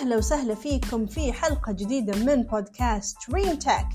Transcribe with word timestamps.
أهلا 0.00 0.16
وسهلا 0.16 0.54
فيكم 0.54 1.06
في 1.06 1.32
حلقة 1.32 1.72
جديدة 1.72 2.24
من 2.24 2.42
بودكاست 2.42 3.16
دريم 3.30 3.54
تك 3.54 3.88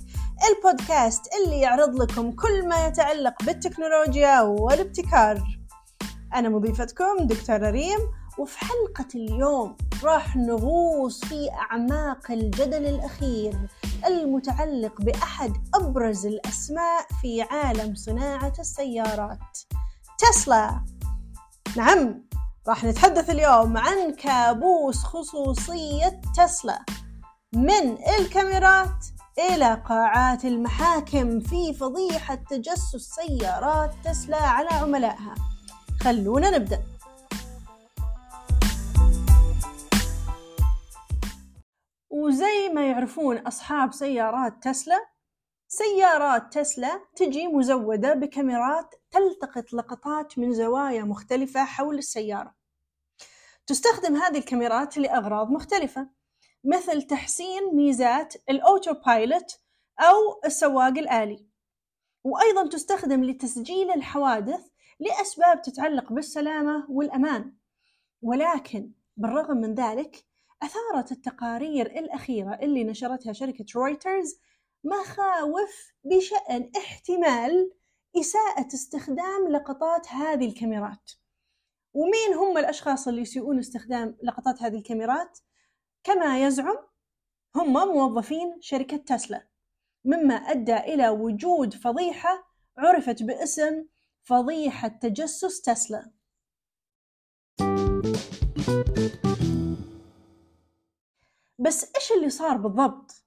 البودكاست 0.50 1.22
اللي 1.34 1.60
يعرض 1.60 2.02
لكم 2.02 2.32
كل 2.32 2.68
ما 2.68 2.88
يتعلق 2.88 3.44
بالتكنولوجيا 3.44 4.42
والابتكار. 4.42 5.44
أنا 6.36 6.50
مضيفتكم 6.50 7.18
دكتورة 7.28 7.70
ريم 7.70 8.00
وفي 8.40 8.58
حلقة 8.60 9.08
اليوم 9.16 9.78
راح 10.04 10.36
نغوص 10.36 11.26
في 11.26 11.50
أعماق 11.72 12.32
الجدل 12.32 12.86
الأخير 12.86 13.70
المتعلق 14.06 15.02
بأحد 15.02 15.54
أبرز 15.76 16.26
الأسماء 16.26 17.08
في 17.22 17.42
عالم 17.42 17.96
صناعة 17.96 18.54
السيارات 18.60 19.58
تسلا. 20.18 20.86
نعم. 21.78 22.26
راح 22.68 22.84
نتحدث 22.84 23.30
اليوم 23.30 23.78
عن 23.78 24.14
كابوس 24.14 25.04
خصوصية 25.04 26.22
تسلا. 26.38 26.86
من 27.54 27.98
الكاميرات 28.20 29.06
إلى 29.40 29.82
قاعات 29.90 30.46
المحاكم 30.46 31.40
في 31.40 31.74
فضيحة 31.74 32.36
تجسس 32.36 32.96
سيارات 32.96 33.92
تسلا 34.04 34.38
على 34.38 34.70
عملائها. 34.70 35.36
خلونا 36.04 36.50
نبدأ. 36.50 36.84
وزي 42.10 42.70
ما 42.74 42.88
يعرفون 42.88 43.38
أصحاب 43.38 43.94
سيارات 43.94 44.64
تسلا 44.64 45.15
سيارات 45.68 46.54
تسلا 46.54 47.02
تجي 47.16 47.48
مزودة 47.48 48.14
بكاميرات 48.14 48.96
تلتقط 49.12 49.74
لقطات 49.74 50.40
من 50.40 50.54
زوايا 50.54 51.04
مختلفة 51.04 51.66
حول 51.66 51.98
السيارة. 51.98 52.56
تستخدم 53.68 54.16
هذه 54.16 54.38
الكاميرات 54.38 54.98
لأغراض 54.98 55.52
مختلفة 55.52 56.10
مثل 56.64 57.02
تحسين 57.02 57.76
ميزات 57.76 58.34
ال 58.50 58.94
autopilot 58.94 59.60
أو 60.00 60.42
السواق 60.46 60.98
الآلي. 60.98 61.46
وأيضا 62.24 62.68
تستخدم 62.68 63.24
لتسجيل 63.24 63.92
الحوادث 63.92 64.68
لأسباب 65.00 65.62
تتعلق 65.62 66.14
بالسلامة 66.14 66.86
والأمان. 66.90 67.54
ولكن 68.22 68.92
بالرغم 69.18 69.58
من 69.58 69.74
ذلك 69.74 70.26
أثارت 70.64 71.12
التقارير 71.12 71.86
الأخيرة 71.86 72.54
اللي 72.54 72.84
نشرتها 72.84 73.34
شركة 73.34 73.66
رويترز 73.76 74.40
مخاوف 74.86 75.94
بشأن 76.04 76.72
احتمال 76.78 77.72
إساءة 78.20 78.68
استخدام 78.68 79.48
لقطات 79.50 80.08
هذه 80.08 80.46
الكاميرات. 80.46 81.12
ومين 81.94 82.34
هم 82.34 82.58
الأشخاص 82.58 83.08
اللي 83.08 83.22
يسيئون 83.22 83.60
استخدام 83.60 84.18
لقطات 84.24 84.62
هذه 84.62 84.78
الكاميرات؟ 84.78 85.40
كما 86.04 86.46
يزعم 86.46 86.78
هم 87.56 87.74
موظفين 87.74 88.58
شركة 88.62 88.98
تسلا. 88.98 89.48
مما 90.06 90.36
أدى 90.36 90.78
إلى 90.78 91.10
وجود 91.10 91.74
فضيحة 91.74 92.48
عرفت 92.78 93.24
باسم 93.24 93.86
فضيحة 94.24 94.88
تجسس 94.88 95.62
تسلا. 95.62 96.12
بس 101.60 101.96
إيش 101.96 102.12
اللي 102.12 102.30
صار 102.30 102.58
بالضبط؟ 102.58 103.25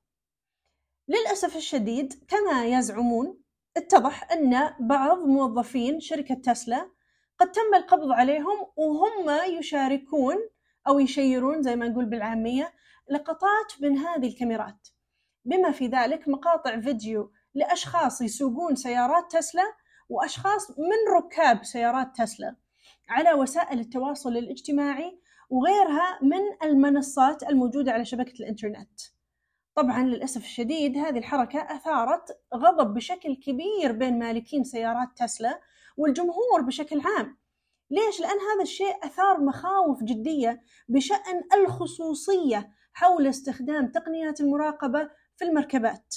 للأسف 1.09 1.57
الشديد 1.57 2.25
كما 2.29 2.67
يزعمون 2.67 3.41
اتضح 3.77 4.33
أن 4.33 4.75
بعض 4.81 5.19
موظفين 5.19 6.01
شركة 6.01 6.35
تسلا 6.35 6.91
قد 7.39 7.53
تم 7.53 7.75
القبض 7.75 8.13
عليهم 8.13 8.67
وهم 8.77 9.31
يشاركون 9.59 10.37
أو 10.89 10.99
يشيرون 10.99 11.63
زي 11.63 11.77
ما 11.77 11.89
نقول 11.89 12.05
بالعامية 12.05 12.73
لقطات 13.11 13.73
من 13.81 13.99
هذه 13.99 14.27
الكاميرات. 14.27 14.89
بما 15.45 15.71
في 15.71 15.87
ذلك 15.87 16.29
مقاطع 16.29 16.81
فيديو 16.81 17.33
لأشخاص 17.55 18.21
يسوقون 18.21 18.77
سيارات 18.77 19.33
تسلا 19.33 19.73
وأشخاص 20.09 20.71
من 20.71 21.15
ركاب 21.17 21.65
سيارات 21.65 22.17
تسلا 22.17 22.57
على 23.09 23.33
وسائل 23.33 23.81
التواصل 23.81 24.37
الاجتماعي 24.37 25.21
وغيرها 25.51 26.19
من 26.23 26.69
المنصات 26.71 27.43
الموجودة 27.43 27.93
على 27.93 28.05
شبكة 28.05 28.35
الإنترنت. 28.41 29.01
طبعا 29.79 30.03
للأسف 30.03 30.45
الشديد 30.45 30.97
هذه 30.97 31.19
الحركة 31.19 31.59
أثارت 31.59 32.39
غضب 32.55 32.95
بشكل 32.95 33.37
كبير 33.37 33.93
بين 33.93 34.19
مالكين 34.19 34.65
سيارات 34.65 35.09
تسلا 35.17 35.61
والجمهور 35.97 36.63
بشكل 36.63 37.01
عام 37.01 37.39
ليش؟ 37.91 38.21
لأن 38.21 38.39
هذا 38.55 38.63
الشيء 38.63 39.07
أثار 39.07 39.41
مخاوف 39.41 40.03
جدية 40.03 40.63
بشأن 40.89 41.43
الخصوصية 41.55 42.73
حول 42.93 43.27
استخدام 43.27 43.89
تقنيات 43.89 44.41
المراقبة 44.41 45.11
في 45.37 45.45
المركبات. 45.45 46.15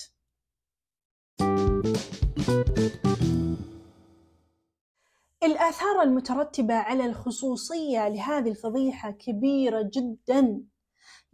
الآثار 5.43 6.01
المترتبة 6.01 6.73
على 6.73 7.05
الخصوصية 7.05 8.07
لهذه 8.07 8.49
الفضيحة 8.49 9.11
كبيرة 9.11 9.89
جدا. 9.93 10.70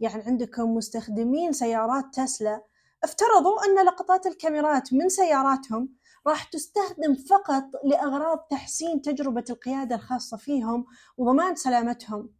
يعني 0.00 0.22
عندكم 0.22 0.74
مستخدمين 0.74 1.52
سيارات 1.52 2.04
تسلا. 2.14 2.62
افترضوا 3.04 3.64
أن 3.64 3.86
لقطات 3.86 4.26
الكاميرات 4.26 4.92
من 4.92 5.08
سياراتهم 5.08 5.88
راح 6.26 6.44
تستخدم 6.44 7.14
فقط 7.14 7.64
لأغراض 7.84 8.38
تحسين 8.50 9.02
تجربة 9.02 9.44
القيادة 9.50 9.94
الخاصة 9.94 10.36
فيهم 10.36 10.86
وضمان 11.16 11.56
سلامتهم. 11.56 12.30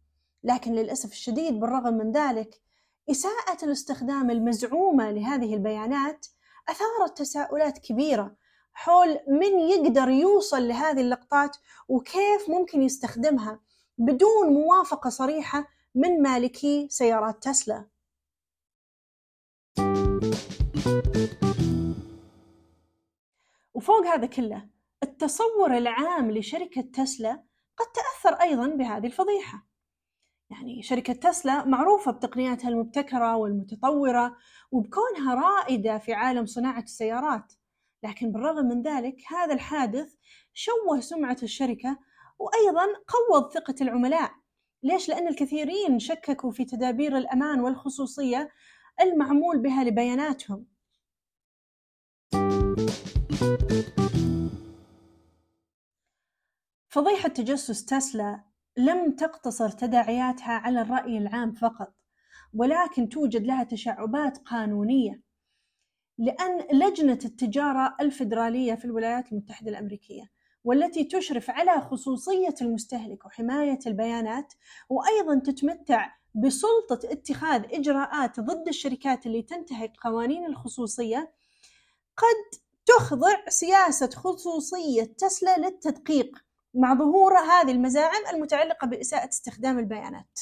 لكن 0.43 0.71
للأسف 0.71 1.11
الشديد 1.11 1.59
بالرغم 1.59 1.93
من 1.93 2.11
ذلك 2.11 2.61
إساءة 3.11 3.65
الاستخدام 3.65 4.29
المزعومة 4.29 5.11
لهذه 5.11 5.53
البيانات 5.53 6.25
أثارت 6.69 7.17
تساؤلات 7.17 7.77
كبيرة 7.77 8.35
حول 8.73 9.19
من 9.27 9.59
يقدر 9.59 10.09
يوصل 10.09 10.67
لهذه 10.67 11.01
اللقطات 11.01 11.57
وكيف 11.87 12.49
ممكن 12.49 12.81
يستخدمها 12.81 13.59
بدون 13.97 14.53
موافقة 14.53 15.09
صريحة 15.09 15.67
من 15.95 16.21
مالكي 16.21 16.87
سيارات 16.89 17.43
تسلا. 17.43 17.85
وفوق 23.73 24.05
هذا 24.05 24.25
كله 24.25 24.69
التصور 25.03 25.77
العام 25.77 26.31
لشركة 26.31 26.81
تسلا 26.81 27.43
قد 27.77 27.85
تأثر 27.85 28.41
أيضا 28.41 28.67
بهذه 28.67 29.05
الفضيحة. 29.05 29.67
يعني 30.49 30.83
شركة 30.83 31.13
تسلا 31.13 31.65
معروفة 31.65 32.11
بتقنياتها 32.11 32.69
المبتكرة 32.69 33.35
والمتطورة 33.35 34.37
وبكونها 34.71 35.35
رائدة 35.35 35.97
في 35.97 36.13
عالم 36.13 36.45
صناعة 36.45 36.81
السيارات. 36.81 37.53
لكن 38.03 38.31
بالرغم 38.31 38.65
من 38.65 38.81
ذلك 38.81 39.15
هذا 39.27 39.53
الحادث 39.53 40.15
شوه 40.53 40.99
سمعة 40.99 41.37
الشركة 41.43 41.99
وأيضا 42.39 42.85
قوض 43.07 43.51
ثقة 43.51 43.75
العملاء. 43.81 44.38
ليش؟ 44.83 45.09
لأن 45.09 45.27
الكثيرين 45.27 45.99
شككوا 45.99 46.51
في 46.51 46.65
تدابير 46.65 47.17
الأمان 47.17 47.59
والخصوصية 47.59 48.49
المعمول 49.01 49.59
بها 49.59 49.83
لبياناتهم 49.83 50.65
فضيحة 56.89 57.29
تجسس 57.29 57.85
تسلا 57.85 58.43
لم 58.77 59.11
تقتصر 59.11 59.69
تداعياتها 59.69 60.53
على 60.53 60.81
الرأي 60.81 61.17
العام 61.17 61.51
فقط 61.51 61.93
ولكن 62.53 63.09
توجد 63.09 63.43
لها 63.43 63.63
تشعبات 63.63 64.37
قانونية 64.37 65.21
لأن 66.17 66.79
لجنة 66.79 67.19
التجارة 67.25 67.95
الفيدرالية 68.01 68.75
في 68.75 68.85
الولايات 68.85 69.31
المتحدة 69.31 69.69
الأمريكية 69.69 70.31
والتي 70.63 71.03
تشرف 71.03 71.49
على 71.49 71.81
خصوصية 71.81 72.55
المستهلك 72.61 73.25
وحماية 73.25 73.79
البيانات 73.87 74.53
وأيضا 74.89 75.39
تتمتع 75.39 76.11
بسلطة 76.35 76.99
اتخاذ 77.11 77.63
إجراءات 77.73 78.39
ضد 78.39 78.67
الشركات 78.67 79.25
اللي 79.25 79.41
تنتهك 79.41 79.93
قوانين 80.03 80.45
الخصوصية 80.45 81.33
قد 82.17 82.59
تخضع 82.85 83.49
سياسة 83.49 84.09
خصوصية 84.09 85.03
تسلا 85.03 85.57
للتدقيق 85.57 86.37
مع 86.73 86.93
ظهور 86.93 87.37
هذه 87.37 87.71
المزاعم 87.71 88.25
المتعلقة 88.33 88.87
بإساءة 88.87 89.29
استخدام 89.29 89.79
البيانات. 89.79 90.39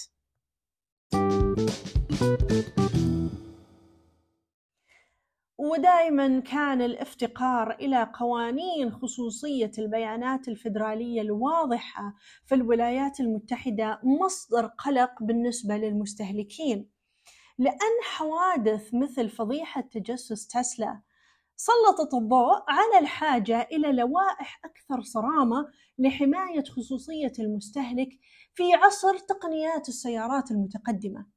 ودائما 5.57 6.39
كان 6.39 6.81
الافتقار 6.81 7.71
إلى 7.71 8.11
قوانين 8.13 8.91
خصوصية 8.91 9.71
البيانات 9.77 10.47
الفدراليه 10.47 11.21
الواضحة 11.21 12.13
في 12.45 12.55
الولايات 12.55 13.19
المتحدة 13.19 13.99
مصدر 14.03 14.65
قلق 14.67 15.23
بالنسبة 15.23 15.77
للمستهلكين 15.77 16.89
لأن 17.57 17.97
حوادث 18.03 18.93
مثل 18.93 19.29
فضيحة 19.29 19.81
تجسس 19.81 20.47
تسلا 20.47 21.01
سلطت 21.55 22.13
الضوء 22.13 22.63
على 22.67 22.99
الحاجة 22.99 23.67
إلى 23.71 23.91
لوائح 23.91 24.61
أكثر 24.65 25.01
صرامة 25.01 25.67
لحماية 25.99 26.63
خصوصية 26.63 27.31
المستهلك 27.39 28.09
في 28.53 28.73
عصر 28.73 29.17
تقنيات 29.17 29.89
السيارات 29.89 30.51
المتقدمة. 30.51 31.36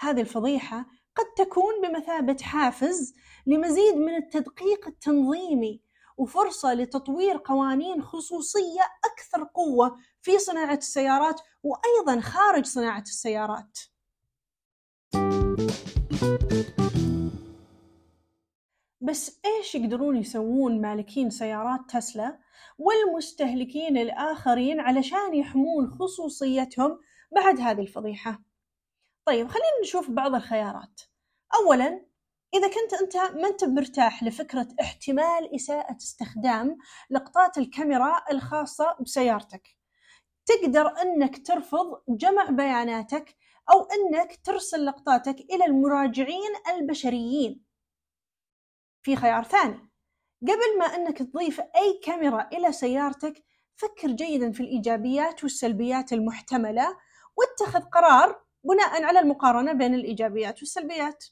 هذه 0.00 0.20
الفضيحة 0.20 0.86
قد 1.16 1.24
تكون 1.36 1.80
بمثابة 1.82 2.36
حافز 2.42 3.14
لمزيد 3.46 3.96
من 3.96 4.14
التدقيق 4.14 4.86
التنظيمي 4.86 5.82
وفرصة 6.16 6.74
لتطوير 6.74 7.40
قوانين 7.44 8.02
خصوصية 8.02 8.82
أكثر 9.04 9.44
قوة 9.54 9.96
في 10.22 10.38
صناعة 10.38 10.76
السيارات 10.76 11.40
وأيضا 11.62 12.20
خارج 12.20 12.64
صناعة 12.64 13.02
السيارات. 13.02 13.78
بس 19.00 19.40
إيش 19.44 19.74
يقدرون 19.74 20.16
يسوون 20.16 20.80
مالكين 20.80 21.30
سيارات 21.30 21.80
تسلا 21.88 22.38
والمستهلكين 22.78 23.96
الآخرين 23.96 24.80
علشان 24.80 25.34
يحمون 25.34 25.90
خصوصيتهم 25.90 26.98
بعد 27.32 27.60
هذه 27.60 27.80
الفضيحة؟ 27.80 28.47
طيب 29.28 29.48
خلينا 29.48 29.80
نشوف 29.82 30.10
بعض 30.10 30.34
الخيارات. 30.34 31.00
أولا 31.54 32.06
إذا 32.54 32.68
كنت 32.68 32.94
أنت 33.02 33.16
ما 33.16 33.48
أنت 33.48 33.64
مرتاح 33.64 34.22
لفكرة 34.22 34.68
احتمال 34.80 35.54
إساءة 35.54 35.96
استخدام 35.96 36.78
لقطات 37.10 37.58
الكاميرا 37.58 38.22
الخاصة 38.30 38.96
بسيارتك 39.00 39.76
تقدر 40.46 41.02
أنك 41.02 41.46
ترفض 41.46 42.02
جمع 42.08 42.50
بياناتك 42.50 43.36
أو 43.70 43.82
أنك 43.82 44.40
ترسل 44.44 44.86
لقطاتك 44.86 45.40
إلى 45.40 45.64
المراجعين 45.64 46.52
البشريين 46.68 47.64
في 49.02 49.16
خيار 49.16 49.42
ثاني 49.42 49.90
قبل 50.42 50.78
ما 50.78 50.84
أنك 50.84 51.18
تضيف 51.18 51.60
أي 51.60 52.00
كاميرا 52.04 52.48
إلى 52.52 52.72
سيارتك 52.72 53.44
فكر 53.76 54.08
جيدا 54.10 54.52
في 54.52 54.60
الإيجابيات 54.60 55.42
والسلبيات 55.42 56.12
المحتملة 56.12 56.96
واتخذ 57.36 57.80
قرار 57.80 58.47
بناء 58.68 59.04
على 59.04 59.20
المقارنة 59.20 59.72
بين 59.72 59.94
الإيجابيات 59.94 60.58
والسلبيات 60.58 61.24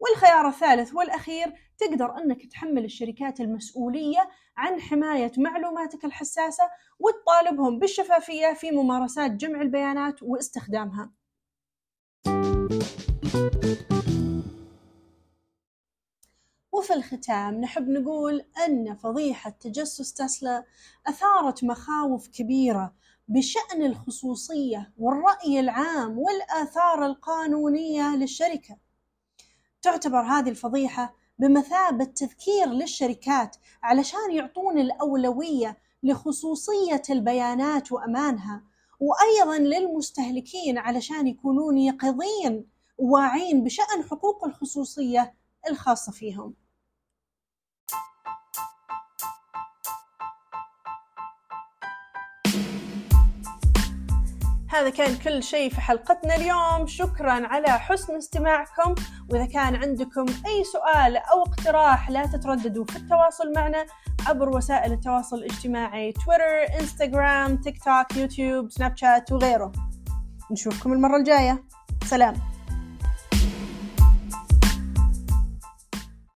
والخيار 0.00 0.48
الثالث 0.48 0.94
والأخير 0.94 1.52
تقدر 1.78 2.18
أنك 2.18 2.46
تحمل 2.46 2.84
الشركات 2.84 3.40
المسؤولية 3.40 4.28
عن 4.56 4.80
حماية 4.80 5.32
معلوماتك 5.38 6.04
الحساسة 6.04 6.64
وتطالبهم 6.98 7.78
بالشفافية 7.78 8.52
في 8.54 8.70
ممارسات 8.70 9.30
جمع 9.30 9.60
البيانات 9.60 10.22
واستخدامها. 10.22 11.12
وفي 16.72 16.92
الختام 16.94 17.60
نحب 17.60 17.88
نقول 17.88 18.44
أن 18.66 18.94
فضيحة 18.94 19.50
تجسس 19.50 20.14
تسلا 20.14 20.64
أثارت 21.06 21.64
مخاوف 21.64 22.28
كبيرة 22.28 22.94
بشأن 23.28 23.82
الخصوصية 23.82 24.92
والرأي 24.98 25.60
العام 25.60 26.18
والآثار 26.18 27.06
القانونية 27.06 28.16
للشركة. 28.16 28.76
تعتبر 29.82 30.20
هذه 30.20 30.48
الفضيحة 30.48 31.14
بمثابة 31.38 32.04
تذكير 32.04 32.66
للشركات 32.66 33.56
علشان 33.82 34.32
يعطون 34.32 34.78
الأولوية 34.78 35.78
لخصوصية 36.02 37.02
البيانات 37.10 37.92
وأمانها 37.92 38.62
وأيضا 39.00 39.58
للمستهلكين 39.58 40.78
علشان 40.78 41.26
يكونون 41.26 41.78
يقظين 41.78 42.66
واعين 42.98 43.64
بشأن 43.64 44.04
حقوق 44.10 44.44
الخصوصية 44.44 45.34
الخاصة 45.70 46.12
فيهم 46.12 46.54
هذا 54.80 54.90
كان 54.90 55.16
كل 55.16 55.42
شيء 55.42 55.70
في 55.70 55.80
حلقتنا 55.80 56.36
اليوم. 56.36 56.86
شكرا 56.86 57.46
على 57.46 57.68
حسن 57.68 58.16
استماعكم. 58.16 58.94
وإذا 59.30 59.46
كان 59.46 59.76
عندكم 59.76 60.26
أي 60.46 60.64
سؤال 60.72 61.16
أو 61.16 61.42
اقتراح 61.42 62.10
لا 62.10 62.26
تترددوا 62.26 62.84
في 62.84 62.96
التواصل 62.96 63.52
معنا 63.56 63.86
عبر 64.26 64.56
وسائل 64.56 64.92
التواصل 64.92 65.36
الاجتماعي 65.36 66.12
تويتر 66.12 66.80
انستغرام 66.80 67.56
تيك 67.56 67.84
توك 67.84 68.16
يوتيوب 68.16 68.70
سناب 68.70 68.96
شات 68.96 69.32
وغيره. 69.32 69.72
نشوفكم 70.52 70.92
المرة 70.92 71.16
الجاية. 71.16 71.64
سلام. 72.04 72.34